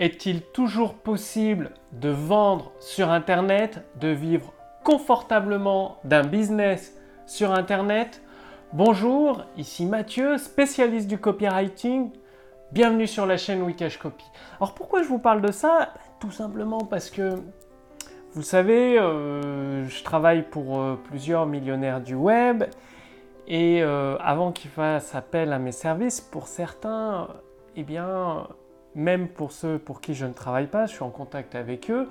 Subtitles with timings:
[0.00, 8.22] Est-il toujours possible de vendre sur Internet, de vivre confortablement d'un business sur Internet?
[8.72, 12.12] Bonjour, ici Mathieu, spécialiste du copywriting.
[12.72, 14.24] Bienvenue sur la chaîne Wikash Copy.
[14.56, 15.92] Alors pourquoi je vous parle de ça?
[16.18, 17.34] Tout simplement parce que,
[18.32, 22.64] vous savez, euh, je travaille pour euh, plusieurs millionnaires du web
[23.46, 27.28] et euh, avant qu'ils fassent appel à mes services, pour certains,
[27.76, 28.46] eh bien,
[28.94, 32.08] même pour ceux pour qui je ne travaille pas, je suis en contact avec eux.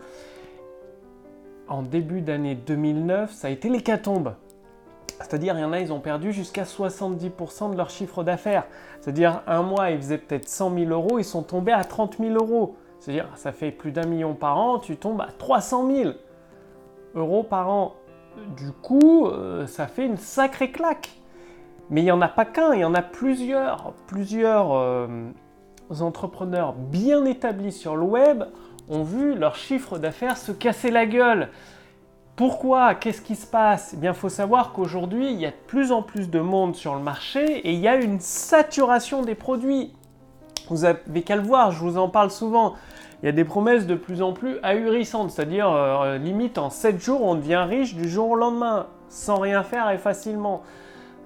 [1.67, 4.33] En début d'année 2009, ça a été l'hécatombe.
[5.19, 8.65] C'est-à-dire, il y en a, ils ont perdu jusqu'à 70% de leur chiffre d'affaires.
[9.01, 12.33] C'est-à-dire, un mois, ils faisaient peut-être 100 000 euros, ils sont tombés à 30 000
[12.33, 12.77] euros.
[12.99, 16.11] C'est-à-dire, ça fait plus d'un million par an, tu tombes à 300 000
[17.15, 17.95] euros par an.
[18.55, 21.09] Du coup, euh, ça fait une sacrée claque.
[21.89, 25.07] Mais il n'y en a pas qu'un, il y en a plusieurs, plusieurs euh,
[26.01, 28.43] entrepreneurs bien établis sur le web
[28.89, 31.49] ont vu leur chiffre d'affaires se casser la gueule.
[32.35, 32.95] Pourquoi?
[32.95, 33.91] Qu'est-ce qui se passe?
[33.93, 36.75] Eh bien, il faut savoir qu'aujourd'hui, il y a de plus en plus de monde
[36.75, 39.93] sur le marché et il y a une saturation des produits.
[40.69, 42.75] Vous avez qu'à le voir, je vous en parle souvent.
[43.21, 47.01] Il y a des promesses de plus en plus ahurissantes, c'est-à-dire euh, limite en 7
[47.01, 50.61] jours, on devient riche du jour au lendemain, sans rien faire et facilement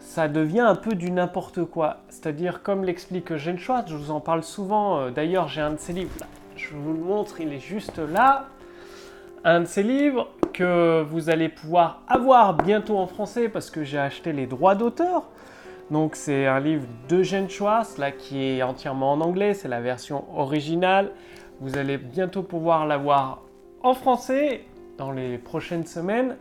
[0.04, 1.98] ça devient un peu du n'importe quoi.
[2.10, 5.80] C'est-à-dire, comme l'explique Eugène Schwartz, je vous en parle souvent, euh, d'ailleurs j'ai un de
[5.80, 6.12] ses livres,
[6.58, 8.48] je vous le montre, il est juste là.
[9.46, 13.98] Un de ses livres que vous allez pouvoir avoir bientôt en français parce que j'ai
[13.98, 15.24] acheté les droits d'auteur.
[15.90, 20.26] Donc c'est un livre d'Eugène Schwartz, là qui est entièrement en anglais, c'est la version
[20.38, 21.12] originale.
[21.62, 23.42] Vous allez bientôt pouvoir l'avoir
[23.82, 24.66] en français
[24.98, 26.36] dans les prochaines semaines.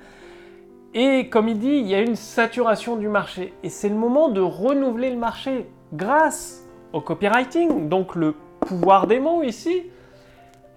[0.95, 3.55] Et comme il dit, il y a une saturation du marché.
[3.62, 9.19] Et c'est le moment de renouveler le marché grâce au copywriting, donc le pouvoir des
[9.19, 9.84] mots ici.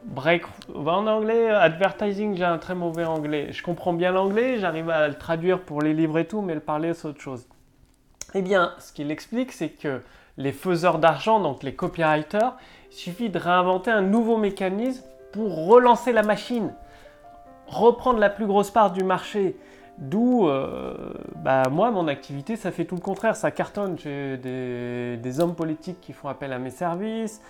[0.05, 3.51] Break, en anglais, advertising, j'ai un très mauvais anglais.
[3.51, 6.59] Je comprends bien l'anglais, j'arrive à le traduire pour les livres et tout, mais le
[6.61, 7.47] parler, c'est autre chose.
[8.35, 10.01] Eh bien, ce qu'il explique, c'est que
[10.37, 12.55] les faiseurs d'argent, donc les copywriters,
[12.91, 15.03] il suffit de réinventer un nouveau mécanisme
[15.33, 16.73] pour relancer la machine,
[17.67, 19.57] reprendre la plus grosse part du marché.
[19.97, 20.93] D'où, euh,
[21.37, 23.97] bah, moi, mon activité, ça fait tout le contraire, ça cartonne.
[23.97, 27.41] J'ai des, hommes politiques qui font appel à mes services,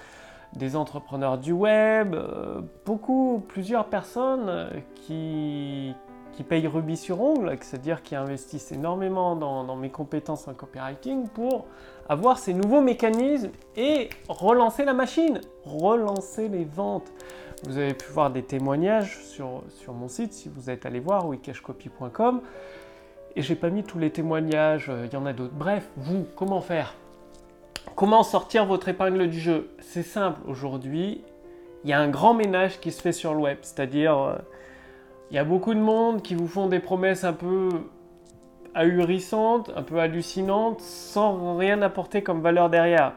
[0.54, 5.96] des entrepreneurs du web, euh, beaucoup, plusieurs personnes euh, qui,
[6.36, 11.28] qui payent rubis sur ongle, c'est-à-dire qui investissent énormément dans, dans, mes compétences en copywriting
[11.30, 11.66] pour
[12.10, 17.12] avoir ces nouveaux mécanismes et relancer la machine, relancer les ventes.
[17.64, 21.26] Vous avez pu voir des témoignages sur, sur mon site si vous êtes allé voir
[21.28, 22.42] wikashcopy.com.
[23.38, 25.54] Et j'ai pas mis tous les témoignages, euh, il y en a d'autres.
[25.54, 26.96] Bref, vous, comment faire?
[27.96, 29.70] Comment sortir votre épingle du jeu?
[29.80, 31.22] C'est simple, aujourd'hui,
[31.84, 33.58] il y a un grand ménage qui se fait sur le web.
[33.62, 34.36] C'est-à-dire, euh,
[35.32, 37.70] il y a beaucoup de monde qui vous font des promesses un peu
[38.74, 43.14] ahurissantes, un peu hallucinantes, sans rien apporter comme valeur derrière.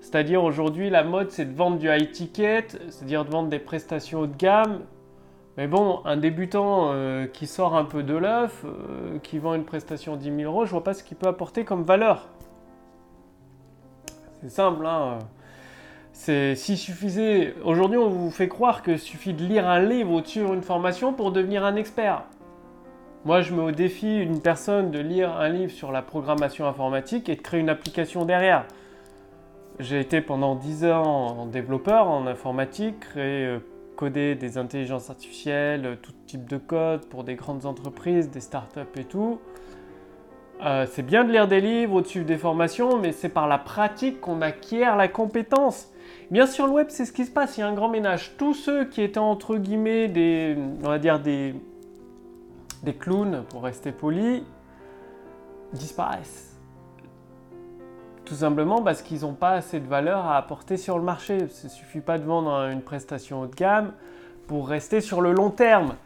[0.00, 4.20] C'est-à-dire aujourd'hui, la mode, c'est de vendre du high ticket, c'est-à-dire de vendre des prestations
[4.20, 4.80] haut de gamme.
[5.56, 9.64] Mais bon, un débutant euh, qui sort un peu de l'œuf, euh, qui vend une
[9.64, 12.28] prestation 10 000 euros, je vois pas ce qu'il peut apporter comme valeur.
[14.40, 15.18] C'est simple, hein.
[16.24, 17.52] C'est s'il suffisait.
[17.64, 20.62] Aujourd'hui, on vous fait croire qu'il suffit de lire un livre ou de suivre une
[20.62, 22.22] formation pour devenir un expert.
[23.24, 27.28] Moi, je mets au défi une personne de lire un livre sur la programmation informatique
[27.28, 28.66] et de créer une application derrière.
[29.80, 33.58] J'ai été pendant 10 ans développeur en informatique, créé, euh,
[33.96, 38.78] coder des intelligences artificielles, euh, tout type de code pour des grandes entreprises, des startups
[38.94, 39.40] et tout.
[40.64, 43.48] Euh, c'est bien de lire des livres ou de suivre des formations, mais c'est par
[43.48, 45.91] la pratique qu'on acquiert la compétence.
[46.32, 48.38] Bien sûr, le web, c'est ce qui se passe, il y a un grand ménage.
[48.38, 51.54] Tous ceux qui étaient entre guillemets des, on va dire des,
[52.82, 54.42] des clowns, pour rester poli,
[55.74, 56.58] disparaissent.
[58.24, 61.36] Tout simplement parce qu'ils n'ont pas assez de valeur à apporter sur le marché.
[61.36, 63.92] Il ne suffit pas de vendre une prestation haut de gamme
[64.46, 65.96] pour rester sur le long terme.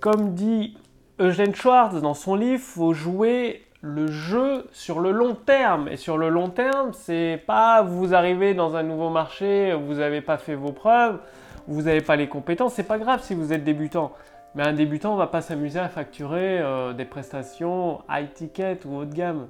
[0.00, 0.78] Comme dit
[1.20, 5.88] Eugène Schwartz dans son livre, faut jouer le jeu sur le long terme.
[5.88, 10.20] Et sur le long terme, c'est pas vous arrivez dans un nouveau marché, vous n'avez
[10.20, 11.18] pas fait vos preuves,
[11.66, 12.74] vous n'avez pas les compétences.
[12.74, 14.12] C'est pas grave si vous êtes débutant.
[14.54, 18.96] Mais un débutant ne va pas s'amuser à facturer euh, des prestations high ticket ou
[18.96, 19.48] haut de gamme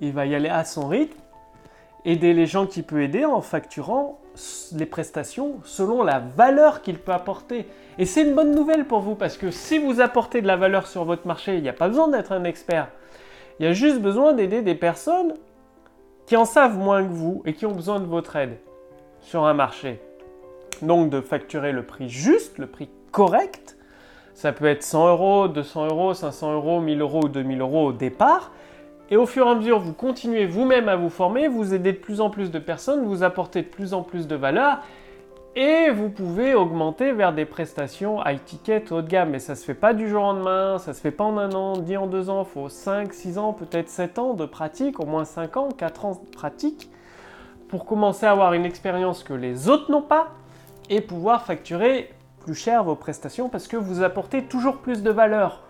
[0.00, 1.18] il va y aller à son rythme,
[2.04, 4.20] aider les gens qu'il peut aider en facturant
[4.72, 7.66] les prestations selon la valeur qu'il peut apporter.
[7.98, 10.86] Et c'est une bonne nouvelle pour vous parce que si vous apportez de la valeur
[10.86, 12.88] sur votre marché, il n'y a pas besoin d'être un expert.
[13.58, 15.34] Il y a juste besoin d'aider des personnes
[16.26, 18.58] qui en savent moins que vous et qui ont besoin de votre aide
[19.20, 20.00] sur un marché.
[20.82, 23.76] Donc de facturer le prix juste, le prix correct.
[24.34, 27.92] Ça peut être 100 euros, 200 euros, 500 euros, 1000 euros ou 2000 euros au
[27.92, 28.50] départ.
[29.10, 31.98] Et au fur et à mesure, vous continuez vous-même à vous former, vous aidez de
[31.98, 34.78] plus en plus de personnes, vous apportez de plus en plus de valeur
[35.56, 39.30] et vous pouvez augmenter vers des prestations high ticket haut de gamme.
[39.30, 41.52] Mais ça se fait pas du jour au lendemain, ça se fait pas en un
[41.52, 42.46] an, ni en deux ans.
[42.48, 46.04] Il faut 5, 6 ans, peut-être 7 ans de pratique, au moins 5 ans, 4
[46.04, 46.90] ans de pratique
[47.68, 50.28] pour commencer à avoir une expérience que les autres n'ont pas
[50.90, 55.62] et pouvoir facturer plus cher vos prestations parce que vous apportez toujours plus de valeur.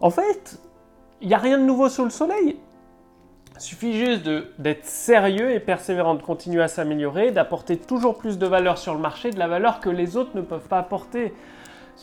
[0.00, 0.60] En fait,
[1.20, 2.58] il n'y a rien de nouveau sous le soleil.
[3.58, 4.28] Il suffit juste
[4.60, 9.00] d'être sérieux et persévérant, de continuer à s'améliorer, d'apporter toujours plus de valeur sur le
[9.00, 11.34] marché, de la valeur que les autres ne peuvent pas apporter.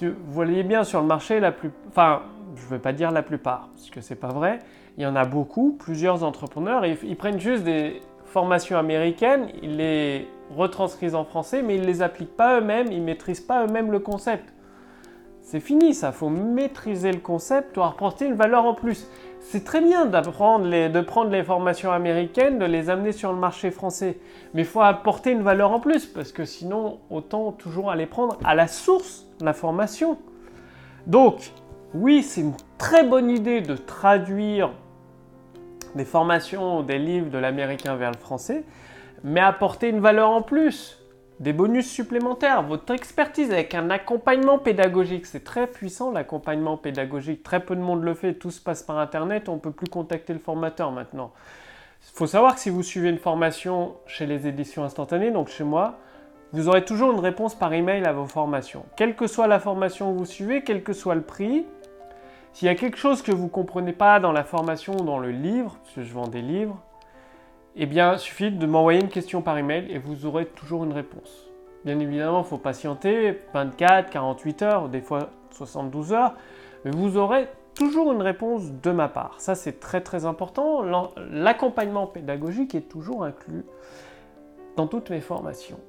[0.02, 2.24] Vous voyez bien sur le marché, la plus, enfin,
[2.58, 4.60] je ne veux pas dire la plupart, parce que c'est pas vrai.
[4.98, 10.28] Il y en a beaucoup, plusieurs entrepreneurs, ils prennent juste des formations américaines, ils les
[10.58, 13.92] retranscrivent en français, mais ils ne les appliquent pas eux-mêmes, ils ne maîtrisent pas eux-mêmes
[13.92, 14.54] le concept.
[15.46, 16.12] C'est fini, ça.
[16.12, 19.08] faut maîtriser le concept pour apporter une valeur en plus.
[19.42, 23.70] C'est très bien d'apprendre de prendre les formations américaines, de les amener sur le marché
[23.70, 24.18] français.
[24.56, 28.40] Mais il faut apporter une valeur en plus, parce que sinon, autant toujours aller prendre
[28.44, 30.18] à la source la formation.
[31.06, 31.52] Donc,
[31.94, 34.72] oui, c'est une très bonne idée de traduire
[35.94, 38.64] des formations, des livres de l'américain vers le français,
[39.24, 41.05] mais apporter une valeur en plus
[41.40, 45.26] des bonus supplémentaires, votre expertise avec un accompagnement pédagogique.
[45.26, 47.44] C'est très puissant l'accompagnement pédagogique.
[47.44, 49.90] Très peu de monde le fait, tout se passe par Internet, on ne peut plus
[49.90, 51.32] contacter le formateur maintenant.
[52.08, 55.64] Il faut savoir que si vous suivez une formation chez les éditions instantanées, donc chez
[55.64, 55.96] moi,
[56.54, 58.86] vous aurez toujours une réponse par email à vos formations.
[58.96, 61.66] Quelle que soit la formation que vous suivez, quel que soit le prix,
[62.54, 65.20] s'il y a quelque chose que vous ne comprenez pas dans la formation ou dans
[65.20, 66.82] le livre, parce que je vends des livres,
[67.76, 71.50] eh bien, suffit de m'envoyer une question par email et vous aurez toujours une réponse.
[71.84, 76.36] Bien évidemment, il faut patienter 24, 48 heures, des fois 72 heures,
[76.84, 79.36] mais vous aurez toujours une réponse de ma part.
[79.40, 80.84] Ça, c'est très très important.
[81.30, 83.66] L'accompagnement pédagogique est toujours inclus
[84.78, 85.80] dans toutes mes formations.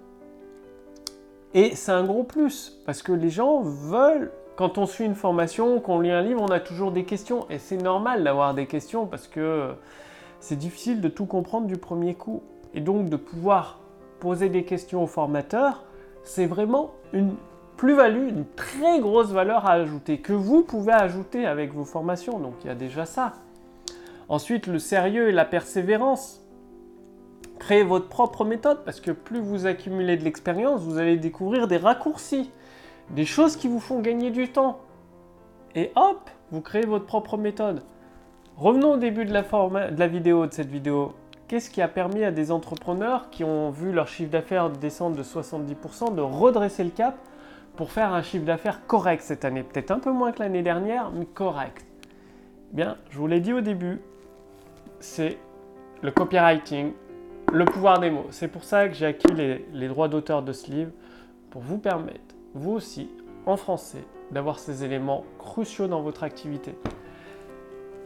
[1.55, 5.81] Et c'est un gros plus, parce que les gens veulent, quand on suit une formation,
[5.81, 7.47] qu'on lit un livre, on a toujours des questions.
[7.49, 9.75] Et c'est normal d'avoir des questions, parce que
[10.41, 12.43] c'est difficile de tout comprendre du premier coup.
[12.75, 13.81] Et donc de pouvoir
[14.21, 15.85] poser des questions au formateur,
[16.25, 17.35] c'est vraiment une
[17.77, 22.39] plus-value, une très grosse valeur à ajouter, que vous pouvez ajouter avec vos formations.
[22.39, 23.35] Donc il y a déjà ça.
[24.29, 26.43] Ensuite, le sérieux et la persévérance.
[27.59, 31.79] Créez votre propre méthode parce que plus vous accumulez de l'expérience, vous allez découvrir des
[31.79, 32.51] raccourcis,
[33.11, 34.81] des choses qui vous font gagner du temps.
[35.75, 37.83] Et hop, vous créez votre propre méthode.
[38.59, 41.13] Revenons au début de la, vidéo, de cette vidéo.
[41.47, 45.23] Qu'est-ce qui a permis à des entrepreneurs qui ont vu leur chiffre d'affaires descendre de
[45.23, 47.19] 70% de redresser le cap
[47.77, 49.63] pour faire un chiffre d'affaires correct cette année?
[49.63, 51.85] Peut-être un peu moins que l'année dernière, mais correct.
[52.73, 54.01] Bien, je vous l'ai dit au début,
[55.01, 55.37] c'est
[56.01, 56.93] le copywriting,
[57.53, 58.27] le pouvoir des mots.
[58.31, 60.93] C'est pour ça que j'ai acquis les, les droits d'auteur de ce livre,
[61.51, 63.11] pour vous permettre, vous aussi,
[63.45, 66.75] en français, d'avoir ces éléments cruciaux dans votre activité.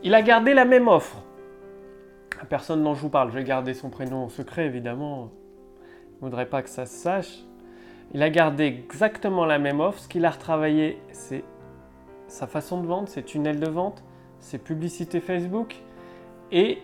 [0.03, 1.23] Il a gardé la même offre.
[2.49, 5.31] Personne dont je vous parle, je vais garder son prénom secret évidemment.
[6.13, 7.41] Je ne voudrais pas que ça se sache.
[8.15, 9.99] Il a gardé exactement la même offre.
[9.99, 11.45] Ce qu'il a retravaillé, c'est
[12.29, 14.03] sa façon de vendre, ses tunnels de vente,
[14.39, 15.77] ses publicités Facebook
[16.51, 16.79] et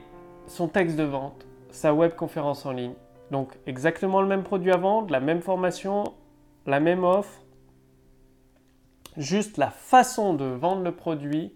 [0.46, 2.94] son texte de vente, sa web conférence en ligne.
[3.30, 6.04] Donc exactement le même produit à vendre, la même formation,
[6.66, 7.40] la même offre,
[9.16, 11.54] juste la façon de vendre le produit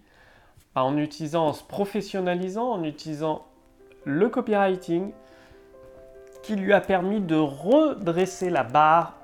[0.75, 3.45] en utilisant, en se professionnalisant, en utilisant
[4.05, 5.11] le copywriting
[6.43, 9.17] qui lui a permis de redresser la barre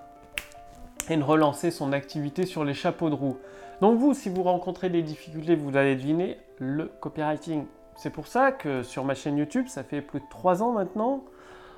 [1.10, 3.38] et de relancer son activité sur les chapeaux de roue.
[3.82, 7.66] Donc vous, si vous rencontrez des difficultés, vous allez deviner le copywriting.
[7.96, 11.24] C'est pour ça que sur ma chaîne YouTube, ça fait plus de 3 ans maintenant,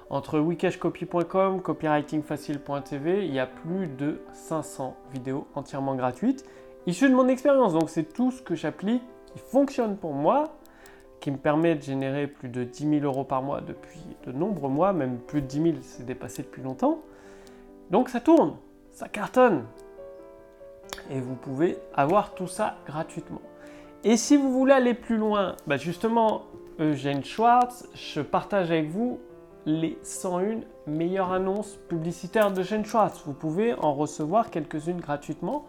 [0.09, 6.43] entre wikashcopy.com, copywritingfacile.tv, il y a plus de 500 vidéos entièrement gratuites,
[6.88, 7.73] issues de mon expérience.
[7.73, 10.55] Donc c'est tout ce que j'applique qui fonctionne pour moi,
[11.19, 14.69] qui me permet de générer plus de 10 000 euros par mois depuis de nombreux
[14.69, 17.00] mois, même plus de 10 000, c'est dépassé depuis longtemps.
[17.91, 18.55] Donc ça tourne,
[18.91, 19.65] ça cartonne.
[21.09, 23.41] Et vous pouvez avoir tout ça gratuitement.
[24.03, 26.43] Et si vous voulez aller plus loin, bah justement,
[26.79, 29.19] Eugène Schwartz, je partage avec vous
[29.65, 33.21] les 101 meilleures annonces publicitaires d'Eugène Schwartz.
[33.25, 35.65] Vous pouvez en recevoir quelques-unes gratuitement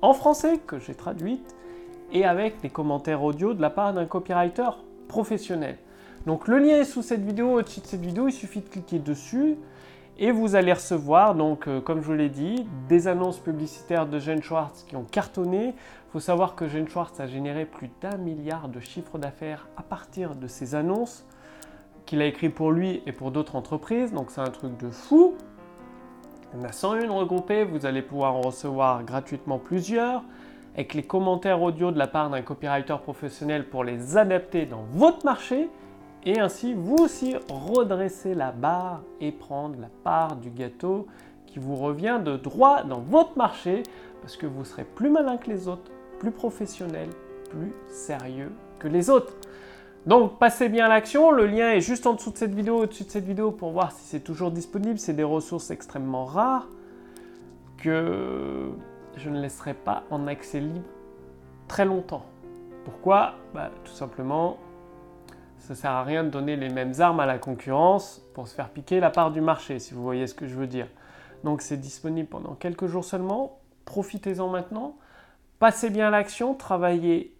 [0.00, 1.54] en français que j'ai traduites
[2.14, 4.70] et avec des commentaires audio de la part d'un copywriter
[5.08, 5.76] professionnel.
[6.26, 8.98] Donc le lien est sous cette vidéo, au-dessus de cette vidéo, il suffit de cliquer
[8.98, 9.56] dessus
[10.16, 14.42] Et vous allez recevoir, donc, euh, comme je l'ai dit, des annonces publicitaires de Gene
[14.42, 15.66] Schwartz qui ont cartonné.
[15.68, 19.82] Il faut savoir que Gene Schwartz a généré plus d'un milliard de chiffres d'affaires à
[19.82, 21.26] partir de ces annonces
[22.06, 24.12] qu'il a écrit pour lui et pour d'autres entreprises.
[24.12, 25.34] Donc c'est un truc de fou.
[26.52, 30.22] Il y en a 101 regroupées, vous allez pouvoir en recevoir gratuitement plusieurs,
[30.74, 35.24] avec les commentaires audio de la part d'un copywriter professionnel pour les adapter dans votre
[35.24, 35.68] marché
[36.24, 41.06] et ainsi vous aussi redresser la barre et prendre la part du gâteau
[41.46, 43.82] qui vous revient de droit dans votre marché
[44.20, 47.08] parce que vous serez plus malin que les autres, plus professionnel,
[47.50, 49.34] plus sérieux que les autres.
[50.06, 53.04] Donc passez bien à l'action, le lien est juste en dessous de cette vidéo, au-dessus
[53.04, 56.66] de cette vidéo pour voir si c'est toujours disponible, c'est des ressources extrêmement rares
[57.78, 58.70] que
[59.16, 60.86] je ne laisserai pas en accès libre
[61.68, 62.24] très longtemps.
[62.84, 63.34] Pourquoi?
[63.54, 64.58] Bah, Tout simplement,
[65.58, 68.68] ça sert à rien de donner les mêmes armes à la concurrence pour se faire
[68.68, 70.88] piquer la part du marché, si vous voyez ce que je veux dire.
[71.42, 74.96] Donc c'est disponible pendant quelques jours seulement, profitez-en maintenant,
[75.58, 77.34] passez bien l'action, travaillez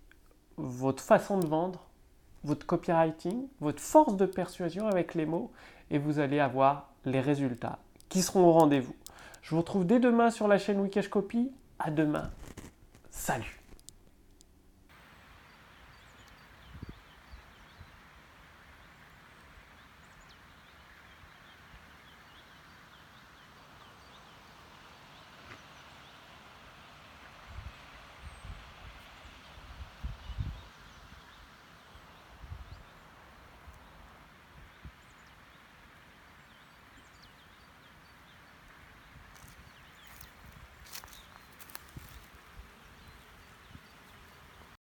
[0.57, 1.85] votre façon de vendre,
[2.45, 5.51] votre copywriting, votre force de persuasion avec les mots,
[5.91, 7.79] et vous allez avoir les résultats
[8.09, 8.95] qui seront au rendez-vous.
[9.43, 11.51] Je vous retrouve dès demain sur la chaîne Wikesh Copy.
[11.79, 12.31] À demain.
[13.11, 13.61] Salut